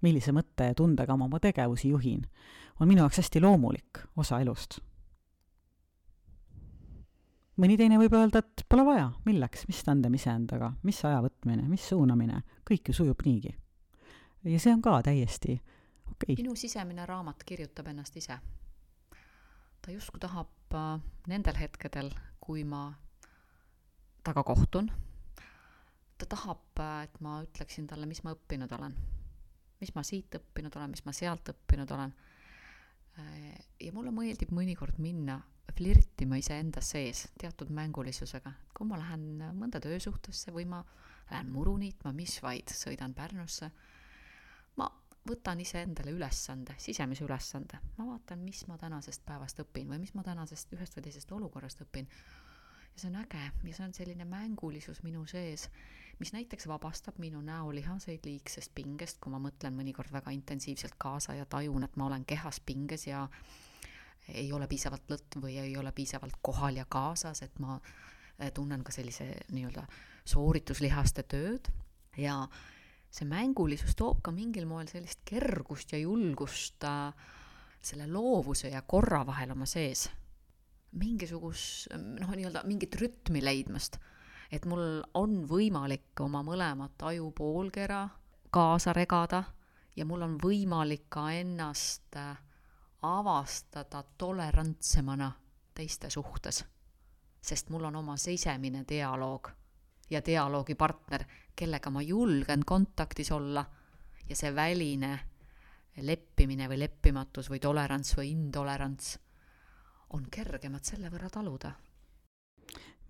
millise 0.02 0.34
mõtte 0.36 0.72
ja 0.72 0.76
tundega 0.76 1.16
ma 1.16 1.30
oma 1.30 1.40
tegevusi 1.40 1.94
juhin, 1.94 2.26
on 2.80 2.90
minu 2.90 3.06
jaoks 3.06 3.22
hästi 3.22 3.40
loomulik 3.44 4.02
osa 4.18 4.42
elust 4.42 4.82
mõni 7.62 7.78
teine 7.78 8.00
võib 8.02 8.16
öelda, 8.18 8.42
et 8.42 8.66
pole 8.70 8.86
vaja, 8.88 9.12
milleks, 9.28 9.68
mis 9.70 9.84
tandem 9.86 10.16
iseendaga, 10.18 10.74
mis 10.84 11.00
aja 11.06 11.22
võtmine, 11.24 11.68
mis 11.70 11.86
suunamine, 11.90 12.42
kõik 12.68 12.90
ju 12.90 12.98
sujub 13.02 13.22
niigi. 13.26 13.54
ja 14.44 14.60
see 14.60 14.74
on 14.74 14.82
ka 14.84 15.02
täiesti 15.06 15.60
okei 16.12 16.34
okay.. 16.34 16.44
minu 16.44 16.56
sisemine 16.56 17.06
raamat 17.06 17.44
kirjutab 17.46 17.88
ennast 17.88 18.18
ise. 18.18 18.38
ta 19.82 19.92
justkui 19.92 20.20
tahab 20.20 20.76
äh, 20.76 21.00
nendel 21.28 21.58
hetkedel, 21.60 22.12
kui 22.40 22.64
ma 22.64 22.94
temaga 24.24 24.44
kohtun, 24.44 24.92
ta 26.18 26.26
tahab, 26.30 26.66
äh, 26.80 27.04
et 27.08 27.20
ma 27.22 27.42
ütleksin 27.44 27.88
talle, 27.88 28.08
mis 28.10 28.24
ma 28.24 28.36
õppinud 28.36 28.72
olen. 28.78 28.96
mis 29.82 29.92
ma 29.96 30.04
siit 30.08 30.36
õppinud 30.40 30.76
olen, 30.80 30.94
mis 30.96 31.04
ma 31.06 31.12
sealt 31.12 31.50
õppinud 31.52 31.92
olen. 31.92 32.14
Äh, 33.20 33.58
ja 33.84 33.92
mulle 33.94 34.14
meeldib 34.16 34.54
mõnikord 34.56 35.00
minna 35.04 35.42
flirtima 35.78 36.38
iseenda 36.38 36.82
sees 36.82 37.28
teatud 37.40 37.70
mängulisusega. 37.74 38.52
kui 38.74 38.88
ma 38.88 38.98
lähen 39.00 39.42
mõnda 39.58 39.82
töösuhtesse 39.82 40.54
või 40.54 40.66
ma 40.70 40.84
lähen 41.32 41.50
muru 41.52 41.78
niitma, 41.78 42.14
mis 42.14 42.40
vaid, 42.44 42.70
sõidan 42.74 43.14
Pärnusse, 43.14 43.72
ma 44.78 44.90
võtan 45.28 45.60
iseendale 45.64 46.12
ülesande, 46.12 46.76
sisemise 46.78 47.26
ülesande. 47.26 47.80
ma 47.98 48.06
vaatan, 48.06 48.40
mis 48.40 48.66
ma 48.68 48.78
tänasest 48.78 49.26
päevast 49.26 49.60
õpin 49.60 49.90
või 49.90 50.00
mis 50.04 50.14
ma 50.14 50.24
tänasest 50.24 50.74
ühest 50.74 50.98
või 50.98 51.08
teisest 51.10 51.32
olukorrast 51.32 51.82
õpin. 51.82 52.08
ja 52.94 53.00
see 53.00 53.10
on 53.10 53.20
äge 53.24 53.44
ja 53.64 53.74
see 53.74 53.86
on 53.86 53.94
selline 53.94 54.26
mängulisus 54.26 55.04
minu 55.04 55.26
sees, 55.26 55.70
mis 56.20 56.34
näiteks 56.34 56.68
vabastab 56.68 57.18
minu 57.18 57.42
näolihaseid 57.42 58.26
liigsest 58.26 58.76
pingest, 58.76 59.20
kui 59.20 59.32
ma 59.32 59.40
mõtlen 59.40 59.74
mõnikord 59.74 60.12
väga 60.12 60.32
intensiivselt 60.32 60.96
kaasa 60.98 61.34
ja 61.34 61.46
tajun, 61.46 61.84
et 61.84 61.96
ma 61.96 62.06
olen 62.06 62.26
kehas 62.26 62.60
pinges 62.60 63.08
ja 63.08 63.28
ei 64.28 64.52
ole 64.54 64.68
piisavalt 64.68 65.10
lõtt 65.12 65.38
või 65.42 65.58
ei 65.60 65.76
ole 65.78 65.92
piisavalt 65.92 66.40
kohal 66.42 66.78
ja 66.80 66.86
kaasas, 66.90 67.42
et 67.42 67.60
ma 67.60 67.76
äh, 67.80 68.52
tunnen 68.54 68.84
ka 68.84 68.92
sellise 68.96 69.28
nii-öelda 69.52 69.86
soorituslihaste 70.26 71.24
tööd 71.28 71.68
ja 72.18 72.48
see 73.14 73.28
mängulisus 73.30 73.96
toob 74.00 74.22
ka 74.26 74.32
mingil 74.34 74.66
moel 74.70 74.88
sellist 74.90 75.22
kergust 75.28 75.94
ja 75.94 76.00
julgust 76.02 76.84
äh, 76.88 77.14
selle 77.84 78.08
loovuse 78.08 78.72
ja 78.72 78.82
korra 78.88 79.26
vahel 79.28 79.52
oma 79.52 79.68
sees. 79.70 80.10
mingisugust, 80.94 81.90
noh, 81.98 82.30
nii-öelda 82.38 82.62
mingit 82.70 82.96
rütmi 82.96 83.42
leidmast. 83.44 83.98
et 84.52 84.66
mul 84.70 85.02
on 85.14 85.44
võimalik 85.50 86.20
oma 86.22 86.44
mõlemat 86.46 87.02
ajupoolkera 87.02 88.08
kaasa 88.54 88.94
regada 88.94 89.44
ja 89.96 90.06
mul 90.06 90.22
on 90.22 90.38
võimalik 90.38 91.08
ka 91.10 91.32
ennast 91.34 92.16
äh, 92.16 92.38
avastada 93.04 94.04
tolerantsemana 94.18 95.32
teiste 95.74 96.10
suhtes. 96.10 96.66
sest 97.42 97.70
mul 97.70 97.84
on 97.84 97.96
oma 97.96 98.18
sisemine 98.18 98.86
dialoog 98.90 99.50
ja 100.10 100.22
dialoogipartner, 100.26 101.26
kellega 101.56 101.90
ma 101.90 102.02
julgen 102.02 102.64
kontaktis 102.66 103.32
olla 103.32 103.66
ja 104.30 104.36
see 104.36 104.56
väline 104.56 105.20
leppimine 106.02 106.70
või 106.70 106.80
leppimatus 106.80 107.50
või 107.50 107.60
tolerants 107.60 108.16
või 108.18 108.32
intolerants 108.32 109.18
on 110.10 110.30
kergemad 110.32 110.84
selle 110.84 111.12
võrra 111.12 111.30
taluda 111.30 111.74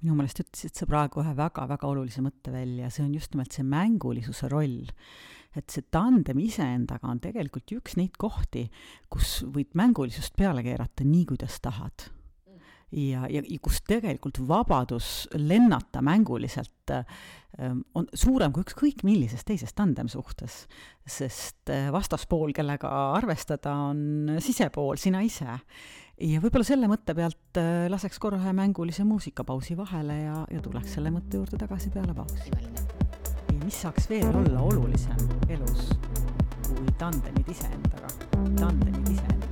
minu 0.04 0.18
meelest 0.18 0.44
ütlesid 0.44 0.76
sa 0.78 0.88
praegu 0.90 1.24
ühe 1.24 1.36
väga-väga 1.38 1.90
olulise 1.90 2.24
mõtte 2.26 2.54
välja, 2.54 2.90
see 2.92 3.06
on 3.06 3.14
just 3.16 3.34
nimelt 3.34 3.56
see 3.56 3.64
mängulisuse 3.68 4.50
roll. 4.52 4.84
et 5.54 5.70
see 5.70 5.86
tandem 5.94 6.40
iseendaga 6.42 7.08
on 7.08 7.20
tegelikult 7.22 7.76
üks 7.76 7.94
neid 8.00 8.18
kohti, 8.18 8.66
kus 9.10 9.44
võid 9.46 9.76
mängulisust 9.78 10.34
peale 10.36 10.64
keerata 10.66 11.06
nii, 11.06 11.28
kuidas 11.30 11.60
tahad 11.62 12.10
ja, 12.94 13.26
ja, 13.30 13.42
ja 13.42 13.60
kus 13.64 13.82
tegelikult 13.88 14.40
vabadus 14.48 15.28
lennata 15.38 16.02
mänguliselt 16.06 16.92
äh, 16.92 17.06
on 17.96 18.08
suurem 18.14 18.54
kui 18.54 18.66
ükskõik 18.66 19.04
millises 19.06 19.46
teises 19.46 19.74
tandemsuhtes. 19.78 20.64
sest 21.06 21.70
äh, 21.74 21.90
vastaspool, 21.94 22.54
kellega 22.56 22.90
arvestada, 23.18 23.76
on 23.92 24.38
sisepool, 24.40 24.98
sina 25.02 25.24
ise. 25.26 25.60
Ja 26.22 26.42
võib-olla 26.44 26.68
selle 26.68 26.90
mõtte 26.92 27.16
pealt 27.18 27.60
äh, 27.60 27.86
laseks 27.92 28.20
korra 28.22 28.40
ühe 28.42 28.54
mängulise 28.56 29.06
muusikapausi 29.08 29.78
vahele 29.78 30.20
ja, 30.24 30.36
ja 30.52 30.62
tuleks 30.62 30.98
selle 30.98 31.14
mõtte 31.14 31.40
juurde 31.42 31.60
tagasi 31.62 31.90
peale 31.94 32.14
pausi. 32.14 32.52
mis 33.64 33.80
saaks 33.86 34.10
veel 34.10 34.36
olla 34.44 34.62
olulisem 34.62 35.24
elus 35.50 35.90
kui 36.68 36.98
tandemid 37.00 37.50
iseendaga, 37.50 38.12
tandemid 38.60 39.10
iseendaga 39.16 39.43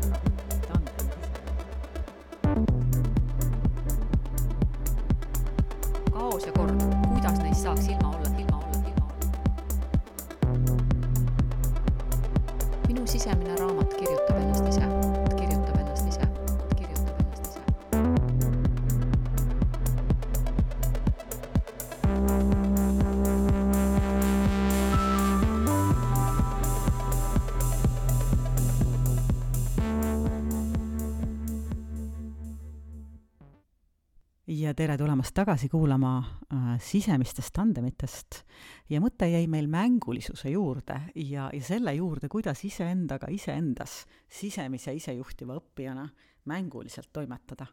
ja 34.51 34.73
tere 34.75 34.97
tulemast 34.99 35.33
tagasi 35.35 35.69
kuulama 35.71 36.17
äh, 36.19 36.71
sisemistest 36.83 37.53
tandemitest. 37.55 38.41
ja 38.89 38.99
mõte 39.03 39.29
jäi 39.31 39.45
meil 39.47 39.69
mängulisuse 39.71 40.51
juurde 40.51 40.97
ja, 41.15 41.49
ja 41.53 41.63
selle 41.63 41.93
juurde, 41.95 42.27
kuidas 42.31 42.65
iseendaga 42.67 43.29
iseendas 43.31 44.01
sisemise 44.27 44.93
isejuhtiva 44.97 45.55
õppijana 45.59 46.09
mänguliselt 46.51 47.11
toimetada. 47.13 47.67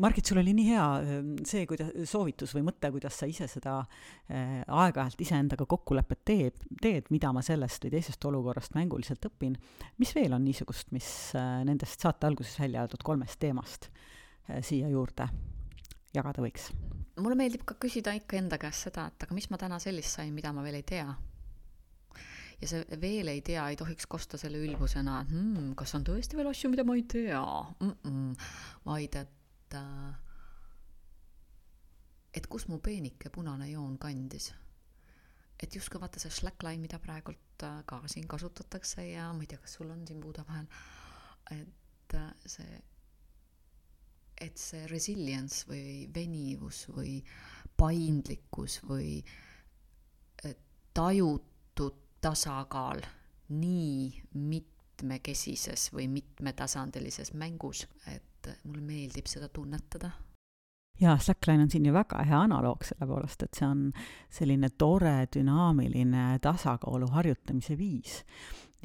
Margit, 0.00 0.24
sul 0.24 0.38
oli 0.40 0.54
nii 0.56 0.66
hea 0.70 0.86
äh, 1.02 1.14
see, 1.44 1.66
kuidas, 1.68 1.92
soovitus 2.08 2.54
või 2.56 2.64
mõte, 2.70 2.88
kuidas 2.94 3.18
sa 3.20 3.28
ise 3.28 3.48
seda 3.50 3.76
äh, 3.82 4.62
aeg-ajalt 4.64 5.20
iseendaga 5.20 5.68
kokkulepet 5.68 6.24
teeb, 6.24 6.66
teed, 6.80 7.12
mida 7.12 7.34
ma 7.36 7.44
sellest 7.44 7.84
või 7.84 7.98
teisest 7.98 8.24
olukorrast 8.24 8.78
mänguliselt 8.78 9.28
õpin. 9.28 9.58
mis 10.00 10.16
veel 10.16 10.38
on 10.38 10.46
niisugust, 10.48 10.94
mis 10.96 11.10
äh, 11.36 11.58
nendest 11.68 12.00
saate 12.00 12.30
alguses 12.30 12.56
välja 12.62 12.86
öeldud 12.86 13.04
kolmest 13.04 13.42
teemast 13.42 13.90
äh, 13.90 14.14
siia 14.62 14.88
juurde 14.88 15.28
jagada 16.14 16.42
võiks? 16.44 16.70
mulle 17.22 17.36
meeldib 17.38 17.64
ka 17.68 17.76
küsida 17.80 18.12
ikka 18.16 18.38
enda 18.40 18.58
käest 18.60 18.88
seda, 18.88 19.06
et 19.08 19.24
aga 19.24 19.36
mis 19.36 19.48
ma 19.52 19.58
täna 19.60 19.78
sellist 19.82 20.18
sain, 20.18 20.34
mida 20.36 20.52
ma 20.52 20.64
veel 20.64 20.80
ei 20.80 20.84
tea. 20.86 21.06
ja 22.60 22.68
see 22.68 22.98
veel 23.00 23.32
ei 23.32 23.40
tea 23.44 23.64
ei 23.70 23.76
tohiks 23.76 24.08
kosta 24.10 24.40
selle 24.40 24.60
ülbusena, 24.64 25.22
et 25.24 25.32
hmm, 25.32 25.72
kas 25.78 25.94
on 25.98 26.04
tõesti 26.04 26.38
veel 26.38 26.50
asju, 26.52 26.70
mida 26.72 26.84
ma 26.88 26.96
ei 26.96 27.04
tea 27.08 27.42
mm, 27.80 27.96
-mm. 28.04 28.46
vaid 28.84 29.18
et 29.22 29.76
äh, 29.80 30.14
et 32.36 32.46
kus 32.46 32.68
mu 32.68 32.78
peenike 32.78 33.30
punane 33.32 33.70
joon 33.70 33.98
kandis. 33.98 34.52
et 35.62 35.74
justkui 35.74 36.00
vaata 36.00 36.20
see 36.20 36.30
slackline, 36.30 36.82
mida 36.82 36.98
praegult 36.98 37.64
äh, 37.64 37.82
ka 37.86 38.02
siin 38.06 38.28
kasutatakse 38.28 39.08
ja 39.08 39.32
ma 39.32 39.40
ei 39.40 39.46
tea, 39.46 39.58
kas 39.58 39.78
sul 39.78 39.90
on 39.90 40.06
siin 40.06 40.20
puude 40.20 40.44
vahel, 40.48 40.66
et 41.50 42.14
äh, 42.14 42.32
see 42.44 42.82
et 44.40 44.58
see 44.60 44.86
resilience 44.90 45.64
või 45.68 46.06
venivus 46.14 46.86
või 46.92 47.18
paindlikkus 47.76 48.80
või 48.88 49.20
tajutud 50.96 51.96
tasakaal 52.20 53.02
nii 53.48 54.22
mitmekesises 54.32 55.90
või 55.92 56.08
mitmetasandilises 56.08 57.34
mängus, 57.36 57.84
et 58.08 58.48
mulle 58.64 58.80
meeldib 58.80 59.28
seda 59.28 59.48
tunnetada. 59.48 60.10
jaa, 61.00 61.18
Slackline 61.18 61.62
on 61.62 61.70
siin 61.70 61.86
ju 61.86 61.92
väga 61.92 62.24
hea 62.24 62.40
analoog 62.40 62.84
selle 62.84 63.06
poolest, 63.06 63.42
et 63.42 63.58
see 63.58 63.66
on 63.68 63.90
selline 64.32 64.70
tore 64.78 65.28
dünaamiline 65.36 66.38
tasakaalu 66.40 67.10
harjutamise 67.12 67.76
viis 67.78 68.22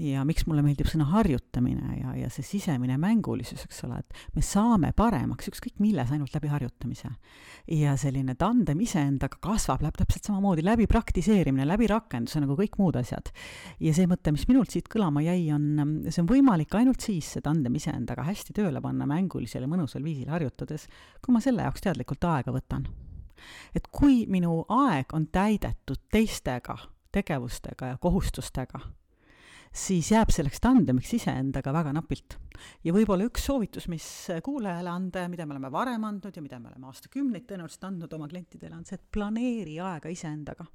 ja 0.01 0.23
miks 0.25 0.45
mulle 0.49 0.63
meeldib 0.65 0.89
sõna 0.89 1.05
harjutamine 1.11 1.95
ja, 1.99 2.13
ja 2.17 2.29
see 2.33 2.45
sisemine 2.45 2.97
mängulisus, 3.01 3.65
eks 3.67 3.83
ole, 3.85 3.99
et 4.01 4.35
me 4.35 4.43
saame 4.45 4.91
paremaks 4.97 5.51
ükskõik 5.51 5.81
milles 5.83 6.11
ainult 6.13 6.33
läbi 6.35 6.49
harjutamise. 6.51 7.11
ja 7.69 7.93
selline 7.99 8.35
tandem 8.39 8.79
iseendaga 8.81 9.37
kasvab, 9.43 9.83
läheb 9.85 9.97
täpselt 9.99 10.27
samamoodi 10.27 10.65
läbi 10.65 10.87
praktiseerimine, 10.89 11.67
läbi 11.69 11.89
rakenduse 11.91 12.41
nagu 12.41 12.57
kõik 12.57 12.79
muud 12.81 12.97
asjad. 13.01 13.29
ja 13.79 13.93
see 13.93 14.07
mõte, 14.09 14.33
mis 14.33 14.47
minult 14.49 14.73
siit 14.73 14.89
kõlama 14.91 15.23
jäi, 15.25 15.51
on, 15.53 16.07
see 16.09 16.23
on 16.23 16.29
võimalik 16.29 16.73
ainult 16.77 17.01
siis, 17.01 17.33
see 17.35 17.45
tandem 17.45 17.75
iseendaga 17.77 18.25
hästi 18.25 18.55
tööle 18.57 18.81
panna 18.81 19.05
mängulisel 19.09 19.67
ja 19.67 19.69
mõnusal 19.69 20.03
viisil 20.05 20.31
harjutades, 20.33 20.87
kui 21.21 21.35
ma 21.35 21.43
selle 21.43 21.67
jaoks 21.67 21.85
teadlikult 21.85 22.25
aega 22.31 22.55
võtan. 22.55 22.87
et 23.75 23.87
kui 23.91 24.25
minu 24.29 24.63
aeg 24.69 25.13
on 25.13 25.27
täidetud 25.27 26.01
teistega, 26.11 26.77
tegevustega 27.11 27.93
ja 27.93 27.97
kohustustega 28.01 28.81
siis 29.71 30.11
jääb 30.11 30.31
selleks 30.33 30.59
tandemiks 30.59 31.13
iseendaga 31.15 31.71
väga 31.73 31.93
napilt. 31.95 32.37
ja 32.83 32.93
võib-olla 32.93 33.25
üks 33.29 33.45
soovitus, 33.47 33.87
mis 33.87 34.05
kuulajale 34.43 34.89
anda 34.91 35.23
ja 35.23 35.29
mida 35.31 35.45
me 35.45 35.55
oleme 35.55 35.71
varem 35.71 36.03
andnud 36.03 36.35
ja 36.35 36.43
mida 36.43 36.59
me 36.59 36.69
oleme 36.69 36.91
aastakümneid 36.91 37.47
tõenäoliselt 37.47 37.87
andnud 37.87 38.13
oma 38.13 38.27
klientidele, 38.27 38.75
on 38.75 38.85
see, 38.85 38.99
et 38.99 39.07
planeeri 39.11 39.79
aega 39.79 40.11
iseendaga. 40.11 40.67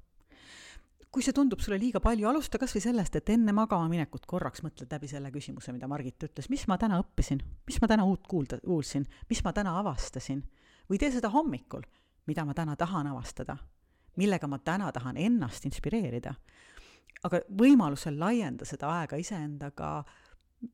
Kui 1.11 1.23
see 1.23 1.33
tundub 1.33 1.61
sulle 1.63 1.77
liiga 1.79 2.01
palju, 2.03 2.27
alusta 2.27 2.59
kas 2.59 2.73
või 2.75 2.83
sellest, 2.83 3.15
et 3.15 3.29
enne 3.31 3.53
magama 3.55 3.87
minekut 3.89 4.25
korraks 4.27 4.61
mõtled 4.65 4.91
läbi 4.91 5.07
selle 5.07 5.31
küsimuse, 5.31 5.71
mida 5.73 5.87
Margit 5.87 6.27
ütles, 6.27 6.49
mis 6.51 6.65
ma 6.67 6.77
täna 6.77 6.99
õppisin, 6.99 7.39
mis 7.69 7.79
ma 7.81 7.87
täna 7.87 8.05
uut 8.05 8.27
kuulda, 8.27 8.59
kuulsin, 8.65 9.07
mis 9.29 9.41
ma 9.45 9.53
täna 9.53 9.77
avastasin. 9.79 10.43
või 10.89 10.99
tee 10.99 11.11
seda 11.11 11.29
hommikul, 11.29 11.85
mida 12.27 12.45
ma 12.45 12.53
täna 12.53 12.75
tahan 12.75 13.07
avastada, 13.07 13.57
millega 14.17 14.47
ma 14.47 14.59
täna 14.59 14.91
tahan 14.91 15.17
ennast 15.17 15.65
inspireerida 15.65 16.33
aga 17.27 17.41
võimalusel 17.59 18.17
laienda 18.19 18.65
seda 18.67 18.91
aega 18.99 19.19
iseendaga 19.19 19.91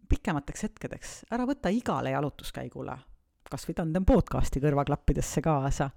pikemateks 0.10 0.69
hetkedeks, 0.69 1.17
ära 1.33 1.48
võta 1.50 1.72
igale 1.74 2.13
jalutuskäigule 2.13 2.95
kas 3.53 3.67
või 3.67 3.75
tandem 3.77 4.05
podcasti 4.07 4.62
kõrvaklappidesse 4.63 5.43
kaasa, 5.45 5.89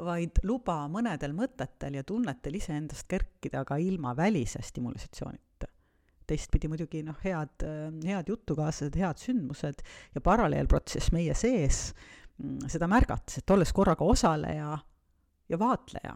vaid 0.00 0.38
luba 0.48 0.78
mõnedel 0.88 1.34
mõtetel 1.36 1.98
ja 1.98 2.06
tunnetel 2.08 2.56
iseendast 2.56 3.04
kerkida 3.10 3.66
ka 3.68 3.76
ilma 3.76 4.14
välise 4.16 4.62
stimulatsioonita. 4.64 5.68
teistpidi 6.26 6.68
muidugi 6.70 7.02
noh, 7.04 7.18
head, 7.24 7.64
head 8.06 8.28
jutukaaslased, 8.30 8.96
head 8.96 9.18
sündmused 9.20 9.82
ja 10.14 10.20
paralleelprotsess 10.24 11.12
meie 11.12 11.34
sees, 11.36 11.90
mm, 12.38 12.70
seda 12.72 12.88
märgates, 12.88 13.42
et 13.42 13.50
olles 13.50 13.72
korraga 13.76 14.06
osaleja 14.06 14.78
ja 15.48 15.58
vaatleja 15.58 16.14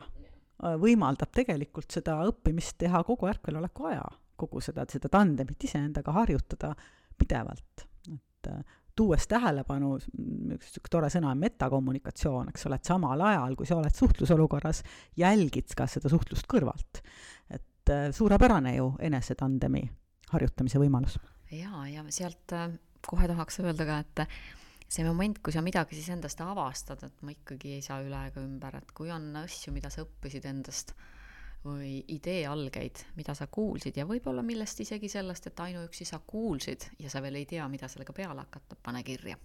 võimaldab 0.63 1.33
tegelikult 1.35 1.93
seda 1.93 2.17
õppimist 2.31 2.79
teha 2.81 3.03
kogu 3.05 3.29
ärkveloleku 3.29 3.91
aja, 3.91 4.05
kogu 4.37 4.63
seda, 4.65 4.87
seda 4.89 5.11
tandemit 5.13 5.65
iseendaga 5.69 6.15
harjutada 6.17 6.73
pidevalt, 7.19 7.87
et 8.13 8.51
äh, 8.51 8.81
tuues 8.97 9.27
tähelepanu, 9.29 9.97
üks 9.99 10.17
niisugune 10.17 10.93
tore 10.93 11.11
sõna 11.13 11.35
on 11.35 11.41
metakommunikatsioon, 11.43 12.51
eks 12.53 12.67
ole, 12.69 12.81
et 12.81 12.89
samal 12.89 13.21
ajal, 13.29 13.57
kui 13.59 13.69
sa 13.69 13.77
oled 13.77 13.93
suhtlusolukorras, 13.93 14.83
jälgid 15.21 15.77
ka 15.77 15.89
seda 15.91 16.13
suhtlust 16.13 16.49
kõrvalt. 16.49 17.03
et 17.51 17.93
äh, 17.93 18.09
suurepärane 18.17 18.77
ju 18.79 18.95
enesetandemi 19.01 19.85
harjutamise 20.33 20.81
võimalus. 20.81 21.19
jaa, 21.53 21.89
ja 21.89 22.05
sealt 22.09 22.57
kohe 23.07 23.29
tahaks 23.29 23.61
öelda 23.61 23.87
ka, 23.87 23.99
et 24.03 24.29
see 24.89 25.05
moment, 25.07 25.41
kui 25.43 25.55
sa 25.55 25.63
midagi 25.65 25.99
siis 25.99 26.13
endast 26.15 26.41
avastad, 26.45 27.03
et 27.07 27.23
ma 27.27 27.35
ikkagi 27.35 27.75
ei 27.77 27.83
saa 27.85 28.01
üle 28.05 28.21
ega 28.29 28.43
ümber, 28.43 28.79
et 28.79 28.93
kui 28.95 29.11
on 29.11 29.29
asju, 29.43 29.75
mida 29.75 29.91
sa 29.93 30.05
õppisid 30.07 30.47
endast 30.47 30.95
või 31.67 31.99
ideealgeid, 32.15 33.03
mida 33.19 33.35
sa 33.35 33.49
kuulsid 33.51 33.97
ja 33.99 34.07
võib-olla 34.07 34.45
millest 34.47 34.81
isegi 34.85 35.11
sellest, 35.11 35.49
et 35.51 35.61
ainuüksi 35.61 36.07
sa 36.07 36.21
kuulsid 36.23 36.91
ja 37.03 37.11
sa 37.11 37.23
veel 37.25 37.41
ei 37.41 37.49
tea, 37.51 37.67
mida 37.69 37.89
sellega 37.91 38.15
peale 38.15 38.45
hakata, 38.45 38.79
pane 38.83 39.03
kirja. 39.07 39.39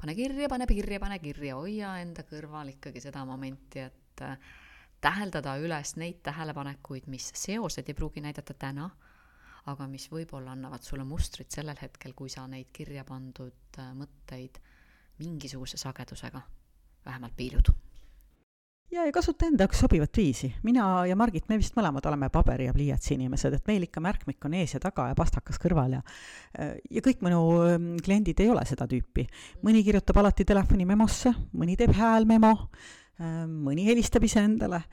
pane 0.00 0.14
kirja, 0.14 0.48
pane 0.48 0.66
kirja, 0.66 1.00
pane 1.00 1.18
kirja, 1.18 1.56
hoia 1.56 1.98
enda 2.00 2.24
kõrval 2.24 2.72
ikkagi 2.72 3.00
seda 3.04 3.24
momenti, 3.28 3.84
et 3.84 4.24
äh, 4.24 4.38
täheldada 5.04 5.58
üles 5.60 5.96
neid 6.00 6.22
tähelepanekuid, 6.24 7.10
mis 7.12 7.30
seosed 7.36 7.88
ei 7.88 7.94
pruugi 7.94 8.24
näidata 8.24 8.54
täna, 8.54 8.88
aga 9.72 9.86
mis 9.88 10.08
võib-olla 10.12 10.52
annavad 10.52 10.82
sulle 10.84 11.06
mustrit 11.08 11.50
sellel 11.50 11.78
hetkel, 11.80 12.12
kui 12.14 12.28
sa 12.32 12.46
neid 12.50 12.72
kirja 12.72 13.04
pandud 13.08 13.80
äh, 13.80 13.94
mõtteid 13.96 14.60
mingisuguse 15.18 15.78
sagedusega 15.80 16.42
vähemalt 17.04 17.36
piilud 17.36 17.70
ja, 18.94 19.04
ja 19.06 19.12
kasuta 19.12 19.46
enda 19.48 19.64
jaoks 19.64 19.80
sobivat 19.84 20.16
viisi. 20.16 20.52
mina 20.62 21.06
ja 21.06 21.16
Margit, 21.16 21.48
me 21.48 21.58
vist 21.58 21.76
mõlemad 21.78 22.06
oleme 22.08 22.28
paberi 22.32 22.68
ja 22.68 22.74
pliiatsi 22.74 23.14
inimesed, 23.16 23.56
et 23.56 23.68
meil 23.70 23.86
ikka 23.86 24.02
märkmik 24.04 24.44
on 24.46 24.54
ees 24.60 24.74
ja 24.76 24.80
taga 24.82 25.08
ja 25.10 25.18
pastakas 25.18 25.58
kõrval 25.62 25.98
ja 25.98 26.02
ja 26.90 27.04
kõik 27.04 27.24
minu 27.24 27.40
ähm, 27.66 27.90
kliendid 28.04 28.40
ei 28.40 28.50
ole 28.52 28.64
seda 28.68 28.86
tüüpi. 28.90 29.26
mõni 29.64 29.84
kirjutab 29.86 30.20
alati 30.22 30.44
telefoni 30.44 30.86
memosse, 30.86 31.32
mõni 31.54 31.76
teeb 31.80 31.94
häälmemo, 31.98 32.54
ähm, 33.20 33.60
mõni 33.66 33.86
helistab 33.88 34.24
iseendale, 34.24 34.84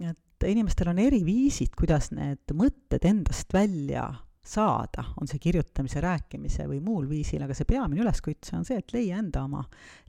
et 0.00 0.18
inimestel 0.46 0.92
on 0.92 1.02
eri 1.02 1.24
viisid, 1.26 1.74
kuidas 1.78 2.12
need 2.14 2.54
mõtted 2.54 3.04
endast 3.08 3.52
välja 3.54 4.06
saada, 4.48 5.04
on 5.20 5.28
see 5.28 5.40
kirjutamise, 5.42 6.00
rääkimise 6.00 6.64
või 6.70 6.78
muul 6.80 7.08
viisil, 7.10 7.42
aga 7.44 7.52
see 7.56 7.66
peamine 7.68 8.00
üleskutse 8.00 8.54
on 8.56 8.64
see, 8.64 8.78
et 8.80 8.92
leia 8.94 9.18
enda 9.20 9.42
oma, 9.44 9.60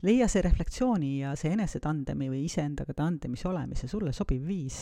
leia 0.06 0.28
see 0.32 0.40
reflektsiooni 0.46 1.10
ja 1.18 1.34
see 1.36 1.52
enesetandemi 1.52 2.30
või 2.32 2.46
iseendaga 2.46 2.94
tandemis 2.96 3.44
olemise 3.50 3.88
sulle 3.90 4.14
sobiv 4.16 4.46
viis 4.48 4.78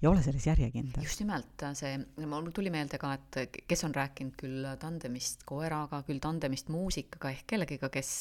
ja 0.00 0.08
ole 0.08 0.22
selles 0.24 0.46
järjekindel. 0.48 1.04
just 1.04 1.20
nimelt, 1.20 1.66
see, 1.76 1.98
mul 2.24 2.48
tuli 2.56 2.72
meelde 2.72 3.00
ka, 3.00 3.12
et 3.18 3.60
kes 3.68 3.84
on 3.84 3.96
rääkinud 3.96 4.38
küll 4.40 4.70
tandemist 4.80 5.44
koeraga, 5.48 6.00
küll 6.08 6.22
tandemist 6.24 6.72
muusikaga 6.72 7.34
ehk 7.34 7.44
kellegiga, 7.52 7.92
kes 7.92 8.14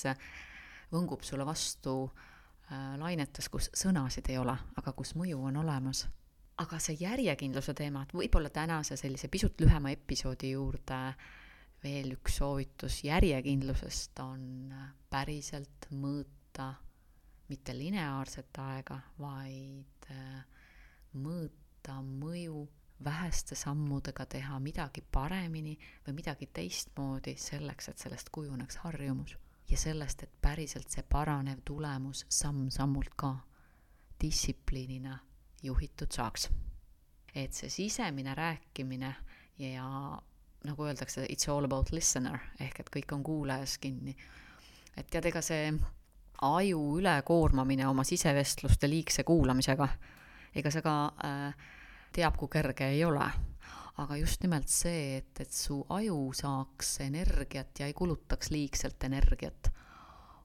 võngub 0.91 1.23
sulle 1.23 1.47
vastu 1.47 1.95
äh, 2.09 2.91
lainetes, 2.99 3.47
kus 3.53 3.71
sõnasid 3.71 4.27
ei 4.33 4.41
ole, 4.41 4.57
aga 4.83 4.95
kus 4.97 5.15
mõju 5.15 5.39
on 5.47 5.63
olemas 5.63 6.03
aga 6.63 6.79
see 6.79 6.97
järjekindluse 7.01 7.73
teema, 7.77 8.03
et 8.03 8.13
võib-olla 8.15 8.49
tänase 8.53 8.97
sellise 8.99 9.29
pisut 9.31 9.59
lühema 9.61 9.91
episoodi 9.93 10.53
juurde 10.53 10.99
veel 11.83 12.13
üks 12.15 12.39
soovitus 12.39 13.01
järjekindlusest 13.03 14.19
on 14.23 14.71
päriselt 15.11 15.89
mõõta 15.91 16.71
mitte 17.51 17.75
lineaarset 17.75 18.59
aega, 18.63 18.99
vaid 19.19 20.07
äh, 20.11 20.45
mõõta 21.19 21.99
mõju 22.05 22.63
väheste 23.03 23.55
sammudega 23.59 24.25
teha 24.31 24.59
midagi 24.63 25.03
paremini 25.11 25.75
või 26.05 26.15
midagi 26.21 26.47
teistmoodi 26.53 27.35
selleks, 27.37 27.89
et 27.89 27.99
sellest 28.05 28.31
kujuneks 28.31 28.79
harjumus. 28.85 29.37
ja 29.69 29.77
sellest, 29.77 30.23
et 30.23 30.31
päriselt 30.41 30.91
see 30.91 31.03
paranev 31.09 31.61
tulemus 31.65 32.25
samm-sammult 32.29 33.13
ka 33.15 33.35
distsipliinina 34.21 35.17
juhitud 35.63 36.11
saaks. 36.11 36.49
et 37.35 37.53
see 37.53 37.69
sisemine 37.69 38.35
rääkimine 38.35 39.15
ja 39.57 39.87
nagu 40.63 40.85
öeldakse, 40.85 41.25
it's 41.29 41.49
all 41.49 41.65
about 41.65 41.91
listener 41.91 42.39
ehk 42.59 42.79
et 42.79 42.89
kõik 42.93 43.13
on 43.15 43.23
kuulajas 43.23 43.77
kinni. 43.77 44.15
et 44.97 45.09
tead, 45.09 45.25
ega 45.25 45.41
see 45.41 45.73
aju 46.43 46.83
ülekoormamine 46.99 47.87
oma 47.87 48.03
sisevestluste 48.03 48.89
liigse 48.89 49.23
kuulamisega, 49.23 49.87
ega 50.55 50.71
see 50.71 50.85
ka 50.85 50.95
äh, 51.25 51.65
teab, 52.13 52.37
kui 52.37 52.51
kerge 52.51 52.89
ei 52.93 53.03
ole. 53.05 53.31
aga 53.97 54.17
just 54.17 54.41
nimelt 54.41 54.69
see, 54.69 55.17
et, 55.17 55.39
et 55.39 55.51
su 55.51 55.83
aju 55.89 56.31
saaks 56.33 56.99
energiat 57.05 57.79
ja 57.79 57.89
ei 57.89 57.93
kulutaks 57.93 58.49
liigselt 58.51 59.03
energiat, 59.03 59.69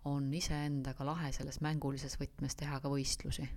on 0.04 0.28
iseendaga 0.34 1.04
lahe 1.04 1.32
selles 1.32 1.60
mängulises 1.64 2.18
võtmes 2.20 2.56
teha 2.56 2.80
ka 2.80 2.92
võistlusi 2.92 3.48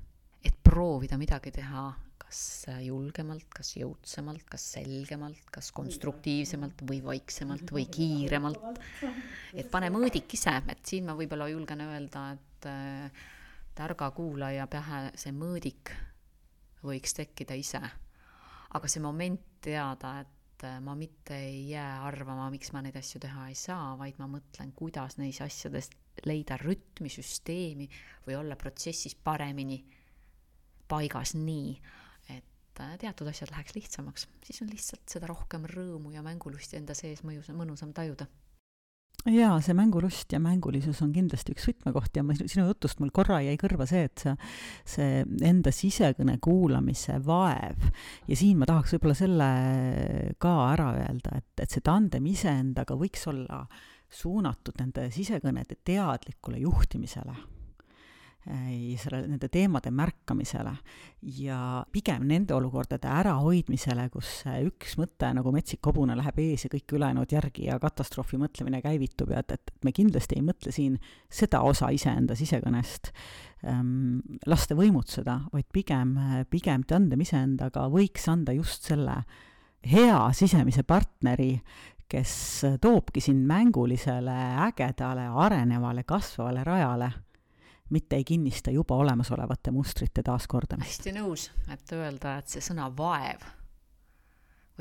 proovida 0.72 1.20
midagi 1.20 1.52
teha 1.52 1.90
kas 2.32 2.64
julgemalt, 2.86 3.50
kas 3.52 3.74
jõudsamalt, 3.76 4.46
kas 4.48 4.64
selgemalt, 4.78 5.42
kas 5.52 5.72
konstruktiivsemalt 5.76 6.86
või 6.88 7.02
vaiksemalt 7.04 7.74
või 7.76 7.90
kiiremalt. 7.92 8.80
et 9.52 9.68
pane 9.72 9.90
mõõdik 9.92 10.32
ise, 10.38 10.54
et 10.72 10.86
siin 10.88 11.10
ma 11.10 11.18
võib-olla 11.20 11.50
julgen 11.52 11.84
öelda, 11.84 12.24
et 12.38 12.70
äh, 12.72 13.28
targa 13.76 14.12
kuulaja 14.16 14.70
pähe 14.72 15.04
see 15.20 15.36
mõõdik 15.36 15.92
võiks 16.86 17.20
tekkida 17.20 17.60
ise. 17.60 17.84
aga 18.72 18.88
see 18.88 19.04
moment 19.04 19.42
teada, 19.60 20.22
et 20.24 20.64
äh, 20.64 20.80
ma 20.80 20.96
mitte 20.96 21.36
ei 21.36 21.66
jää 21.74 22.00
arvama, 22.08 22.48
miks 22.54 22.72
ma 22.72 22.80
neid 22.82 22.96
asju 22.96 23.20
teha 23.20 23.50
ei 23.52 23.60
saa, 23.60 23.98
vaid 24.00 24.24
ma 24.24 24.32
mõtlen, 24.32 24.72
kuidas 24.72 25.20
neis 25.20 25.42
asjades 25.44 25.92
leida 26.24 26.56
rütmi, 26.64 27.12
süsteemi 27.12 27.90
või 28.24 28.40
olla 28.40 28.56
protsessis 28.56 29.20
paremini 29.20 29.84
paigas 30.92 31.36
nii, 31.38 31.74
et 32.36 32.84
äh, 32.84 32.94
teatud 33.02 33.32
asjad 33.32 33.54
läheks 33.54 33.76
lihtsamaks, 33.78 34.28
siis 34.46 34.62
on 34.66 34.72
lihtsalt 34.72 35.18
seda 35.18 35.32
rohkem 35.32 35.68
rõõmu 35.72 36.14
ja 36.16 36.24
mängulusti 36.26 36.80
enda 36.80 36.98
sees 36.98 37.24
mõjus, 37.28 37.52
mõnusam 37.56 37.96
tajuda. 37.96 38.28
Jaa, 39.30 39.60
see 39.62 39.76
mängulust 39.78 40.34
ja 40.34 40.40
mängulisus 40.42 41.04
on 41.06 41.12
kindlasti 41.14 41.54
üks 41.54 41.68
võtmekoht 41.70 42.16
ja 42.18 42.24
ma, 42.26 42.34
sinu 42.40 42.64
jutust 42.66 42.98
mul 43.04 43.12
korra 43.14 43.38
jäi 43.46 43.54
kõrva 43.62 43.86
see, 43.86 44.08
et 44.08 44.24
sa, 44.24 44.34
see 44.82 45.22
enda 45.46 45.70
sisekõne 45.70 46.40
kuulamise 46.42 47.20
vaev. 47.28 47.86
Ja 48.26 48.40
siin 48.40 48.58
ma 48.58 48.66
tahaks 48.66 48.96
võib-olla 48.96 49.18
selle 49.20 49.52
ka 50.42 50.56
ära 50.72 50.90
öelda, 51.04 51.38
et, 51.38 51.54
et 51.62 51.70
see 51.70 51.86
tandem 51.86 52.26
iseendaga 52.34 52.98
võiks 52.98 53.30
olla 53.30 53.62
suunatud 54.10 54.82
nende 54.82 55.12
sisekõnede 55.14 55.78
teadlikule 55.86 56.66
juhtimisele 56.66 57.38
selle, 58.46 59.22
nende 59.30 59.50
teemade 59.54 59.92
märkamisele 59.94 60.72
ja 61.38 61.60
pigem 61.94 62.24
nende 62.28 62.56
olukordade 62.58 63.10
ärahoidmisele, 63.10 64.08
kus 64.14 64.42
üks 64.66 64.96
mõte 64.98 65.30
nagu 65.38 65.54
metsik 65.54 65.86
hobune 65.86 66.16
läheb 66.18 66.40
ees 66.42 66.66
ja 66.66 66.72
kõik 66.74 66.96
ülejäänud 66.98 67.36
järgi 67.38 67.68
ja 67.68 67.78
katastroofi 67.82 68.40
mõtlemine 68.42 68.82
käivitub 68.82 69.36
ja 69.36 69.44
et, 69.46 69.54
et 69.60 69.86
me 69.86 69.94
kindlasti 69.94 70.40
ei 70.40 70.46
mõtle 70.48 70.74
siin 70.74 70.98
seda 71.30 71.62
osa 71.62 71.92
iseenda 71.94 72.36
sisekõnest 72.38 73.12
ähm, 73.70 74.20
lasta 74.50 74.78
võimutseda, 74.78 75.38
vaid 75.54 75.70
pigem, 75.74 76.18
pigem 76.50 76.86
tandem 76.90 77.22
iseendaga 77.22 77.88
võiks 77.94 78.26
anda 78.32 78.58
just 78.58 78.90
selle 78.90 79.22
hea 79.86 80.22
sisemise 80.38 80.82
partneri, 80.84 81.56
kes 82.12 82.32
toobki 82.82 83.22
sind 83.24 83.46
mängulisele, 83.48 84.34
ägedale, 84.66 85.30
arenevale, 85.30 86.04
kasvavale 86.10 86.66
rajale 86.66 87.14
mitte 87.92 88.16
ei 88.16 88.24
kinnista 88.24 88.72
juba 88.72 88.96
olemasolevate 88.96 89.72
mustrite 89.72 90.24
taaskordamist. 90.24 91.00
hästi 91.00 91.16
nõus, 91.20 91.50
et 91.74 91.92
öelda, 91.92 92.38
et 92.40 92.48
see 92.48 92.64
sõna 92.64 92.88
vaev 92.98 93.44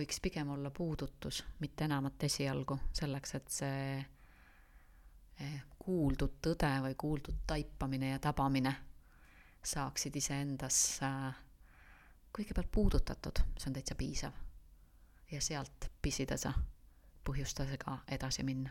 võiks 0.00 0.20
pigem 0.22 0.48
olla 0.50 0.70
puudutus, 0.70 1.44
mitte 1.60 1.84
enamat 1.84 2.22
esialgu, 2.24 2.78
selleks 2.92 3.34
et 3.34 3.50
see 3.52 3.98
eh, 5.40 5.58
kuuldud 5.78 6.38
tõde 6.42 6.70
või 6.86 6.94
kuuldud 6.96 7.42
taipamine 7.46 8.14
ja 8.14 8.18
tabamine 8.22 8.72
saaksid 9.62 10.16
iseendas 10.16 11.00
kõigepealt 12.32 12.70
puudutatud, 12.72 13.42
see 13.58 13.70
on 13.70 13.76
täitsa 13.76 13.94
piisav. 13.94 14.32
ja 15.30 15.40
sealt 15.40 15.90
pisidasa 16.02 16.52
põhjustusega 17.24 17.98
edasi 18.08 18.42
minna. 18.42 18.70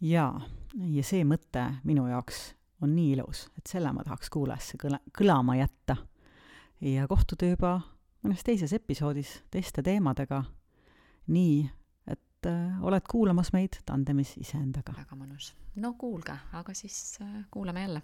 jaa, 0.00 0.40
ja 0.74 1.02
see 1.02 1.24
mõte 1.24 1.64
minu 1.84 2.08
jaoks 2.08 2.57
on 2.82 2.94
nii 2.94 3.12
ilus, 3.16 3.46
et 3.58 3.66
selle 3.66 3.92
ma 3.92 4.04
tahaks 4.06 4.30
kuulajasse 4.30 4.78
kõla, 4.80 5.00
kõlama 5.18 5.56
jätta. 5.58 5.96
ja 6.80 7.08
kohtuda 7.10 7.50
juba 7.50 7.72
mõnes 8.24 8.44
teises 8.46 8.72
episoodis 8.76 9.38
teiste 9.50 9.82
teemadega, 9.82 10.42
nii 11.34 11.62
et 12.06 12.46
äh, 12.50 12.78
oled 12.84 13.10
kuulamas 13.10 13.52
meid 13.52 13.80
tandemis 13.86 14.36
iseendaga. 14.38 14.94
väga 14.96 15.18
mõnus. 15.18 15.54
no 15.76 15.94
kuulge, 15.98 16.38
aga 16.52 16.74
siis 16.74 17.18
äh, 17.22 17.44
kuulame 17.50 17.86
jälle. 17.86 18.02